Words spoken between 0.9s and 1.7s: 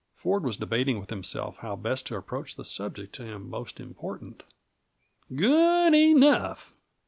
with himself